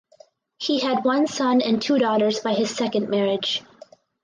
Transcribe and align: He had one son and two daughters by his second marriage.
He 0.57 0.79
had 0.79 1.05
one 1.05 1.27
son 1.27 1.61
and 1.61 1.79
two 1.79 1.99
daughters 1.99 2.39
by 2.39 2.55
his 2.55 2.75
second 2.75 3.07
marriage. 3.09 3.61